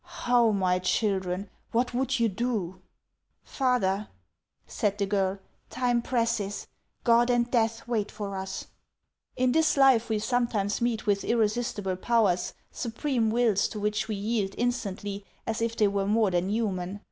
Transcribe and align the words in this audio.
"How, 0.25 0.49
my 0.49 0.79
children! 0.79 1.47
What 1.73 1.93
would 1.93 2.19
you 2.19 2.27
do?"" 2.27 2.81
Father," 3.43 4.07
said 4.65 4.97
the 4.97 5.05
girl," 5.05 5.37
time 5.69 6.01
presses. 6.01 6.65
God 7.03 7.29
and 7.29 7.51
death 7.51 7.87
wait 7.87 8.09
for 8.11 8.35
us." 8.35 8.65
In 9.35 9.51
this 9.51 9.77
life 9.77 10.09
we 10.09 10.17
sometimes 10.17 10.81
meet 10.81 11.05
with 11.05 11.23
irresistible 11.23 11.97
powers, 11.97 12.55
supreme 12.71 13.29
wills 13.29 13.67
to 13.67 13.79
which 13.79 14.07
we 14.07 14.15
yield 14.15 14.55
instantly 14.57 15.23
as 15.45 15.61
if 15.61 15.75
they 15.77 15.87
were 15.87 16.07
more 16.07 16.31
than 16.31 16.49
human. 16.49 16.99